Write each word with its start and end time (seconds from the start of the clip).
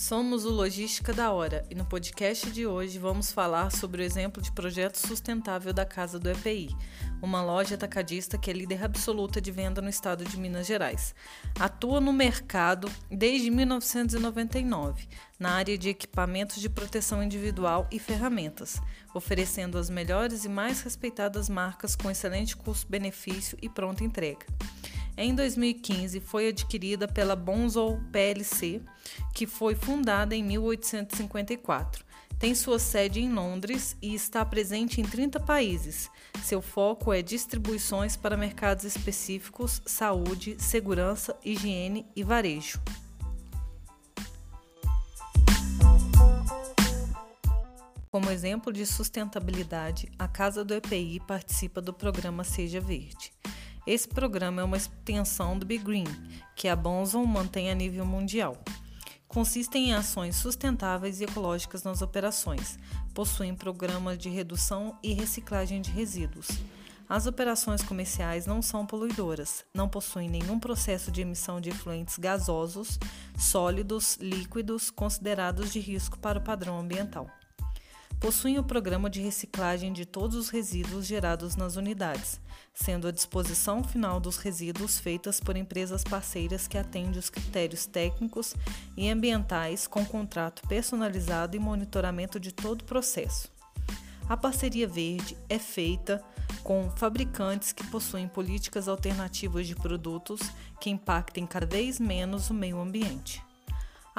Somos 0.00 0.46
o 0.46 0.50
Logística 0.50 1.12
da 1.12 1.30
Hora 1.30 1.62
e 1.68 1.74
no 1.74 1.84
podcast 1.84 2.50
de 2.50 2.66
hoje 2.66 2.98
vamos 2.98 3.32
falar 3.32 3.70
sobre 3.70 4.00
o 4.00 4.04
exemplo 4.04 4.40
de 4.40 4.50
projeto 4.50 4.96
sustentável 4.96 5.74
da 5.74 5.84
Casa 5.84 6.18
do 6.18 6.30
EPI, 6.30 6.74
uma 7.20 7.44
loja 7.44 7.74
atacadista 7.74 8.38
que 8.38 8.50
é 8.50 8.54
líder 8.54 8.82
absoluta 8.82 9.42
de 9.42 9.52
venda 9.52 9.82
no 9.82 9.90
estado 9.90 10.24
de 10.24 10.38
Minas 10.38 10.66
Gerais. 10.66 11.14
Atua 11.58 12.00
no 12.00 12.14
mercado 12.14 12.90
desde 13.10 13.50
1999, 13.50 15.06
na 15.38 15.50
área 15.50 15.76
de 15.76 15.90
equipamentos 15.90 16.62
de 16.62 16.70
proteção 16.70 17.22
individual 17.22 17.86
e 17.92 17.98
ferramentas, 17.98 18.80
oferecendo 19.12 19.76
as 19.76 19.90
melhores 19.90 20.46
e 20.46 20.48
mais 20.48 20.80
respeitadas 20.80 21.46
marcas 21.50 21.94
com 21.94 22.10
excelente 22.10 22.56
custo-benefício 22.56 23.58
e 23.60 23.68
pronta 23.68 24.02
entrega. 24.02 24.46
Em 25.16 25.34
2015, 25.34 26.20
foi 26.20 26.48
adquirida 26.48 27.06
pela 27.06 27.36
Bonzol 27.36 28.00
PLC, 28.10 28.80
que 29.34 29.46
foi 29.46 29.74
fundada 29.74 30.34
em 30.34 30.42
1854. 30.42 32.04
Tem 32.38 32.54
sua 32.54 32.78
sede 32.78 33.20
em 33.20 33.30
Londres 33.30 33.96
e 34.00 34.14
está 34.14 34.42
presente 34.44 34.98
em 34.98 35.04
30 35.04 35.38
países. 35.40 36.10
Seu 36.42 36.62
foco 36.62 37.12
é 37.12 37.20
distribuições 37.20 38.16
para 38.16 38.34
mercados 38.36 38.84
específicos, 38.84 39.82
saúde, 39.84 40.56
segurança, 40.58 41.36
higiene 41.44 42.06
e 42.16 42.24
varejo. 42.24 42.80
Como 48.10 48.30
exemplo 48.30 48.72
de 48.72 48.84
sustentabilidade, 48.86 50.10
a 50.18 50.26
Casa 50.26 50.64
do 50.64 50.74
EPI 50.74 51.20
participa 51.20 51.80
do 51.80 51.92
programa 51.92 52.42
Seja 52.42 52.80
Verde. 52.80 53.32
Esse 53.86 54.06
programa 54.06 54.60
é 54.60 54.64
uma 54.64 54.76
extensão 54.76 55.58
do 55.58 55.64
Big 55.64 55.82
Green, 55.82 56.04
que 56.54 56.68
a 56.68 56.76
Bonzon 56.76 57.24
mantém 57.24 57.70
a 57.70 57.74
nível 57.74 58.04
mundial. 58.04 58.58
Consistem 59.26 59.88
em 59.88 59.94
ações 59.94 60.36
sustentáveis 60.36 61.20
e 61.20 61.24
ecológicas 61.24 61.82
nas 61.82 62.02
operações. 62.02 62.78
Possuem 63.14 63.54
programas 63.54 64.18
de 64.18 64.28
redução 64.28 64.98
e 65.02 65.14
reciclagem 65.14 65.80
de 65.80 65.90
resíduos. 65.90 66.48
As 67.08 67.26
operações 67.26 67.82
comerciais 67.82 68.46
não 68.46 68.60
são 68.60 68.86
poluidoras, 68.86 69.64
não 69.74 69.88
possuem 69.88 70.28
nenhum 70.28 70.60
processo 70.60 71.10
de 71.10 71.22
emissão 71.22 71.60
de 71.60 71.70
efluentes 71.70 72.18
gasosos, 72.18 72.98
sólidos, 73.36 74.16
líquidos 74.20 74.90
considerados 74.90 75.72
de 75.72 75.80
risco 75.80 76.18
para 76.18 76.38
o 76.38 76.42
padrão 76.42 76.78
ambiental 76.78 77.28
possuem 78.20 78.58
o 78.58 78.62
programa 78.62 79.08
de 79.08 79.22
reciclagem 79.22 79.94
de 79.94 80.04
todos 80.04 80.36
os 80.36 80.50
resíduos 80.50 81.06
gerados 81.06 81.56
nas 81.56 81.76
unidades, 81.76 82.38
sendo 82.74 83.08
a 83.08 83.10
disposição 83.10 83.82
final 83.82 84.20
dos 84.20 84.36
resíduos 84.36 85.00
feitas 85.00 85.40
por 85.40 85.56
empresas 85.56 86.04
parceiras 86.04 86.68
que 86.68 86.76
atendem 86.76 87.18
os 87.18 87.30
critérios 87.30 87.86
técnicos 87.86 88.54
e 88.94 89.08
ambientais 89.08 89.86
com 89.86 90.04
contrato 90.04 90.62
personalizado 90.68 91.56
e 91.56 91.58
monitoramento 91.58 92.38
de 92.38 92.52
todo 92.52 92.82
o 92.82 92.84
processo. 92.84 93.50
A 94.28 94.36
parceria 94.36 94.86
verde 94.86 95.36
é 95.48 95.58
feita 95.58 96.22
com 96.62 96.90
fabricantes 96.96 97.72
que 97.72 97.84
possuem 97.86 98.28
políticas 98.28 98.86
alternativas 98.86 99.66
de 99.66 99.74
produtos 99.74 100.40
que 100.78 100.90
impactem 100.90 101.46
cada 101.46 101.66
vez 101.66 101.98
menos 101.98 102.50
o 102.50 102.54
meio 102.54 102.78
ambiente. 102.78 103.42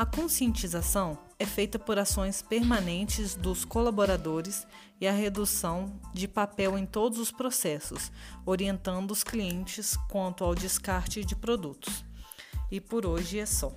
A 0.02 0.06
conscientização 0.08 1.16
é 1.38 1.46
feita 1.46 1.78
por 1.78 2.00
ações 2.00 2.42
permanentes 2.42 3.36
dos 3.36 3.64
colaboradores 3.64 4.66
e 5.00 5.08
a 5.08 5.12
redução 5.12 5.94
de 6.12 6.28
papel 6.28 6.76
em 6.76 6.88
todos 6.88 7.20
os 7.20 7.30
processos, 7.30 8.12
orientando 8.44 9.12
os 9.12 9.24
clientes 9.24 9.96
quanto 10.10 10.44
ao 10.44 10.56
descarte 10.56 11.24
de 11.24 11.36
produtos. 11.36 12.04
E 12.72 12.82
por 12.82 13.06
hoje 13.06 13.38
é 13.38 13.46
só. 13.46 13.72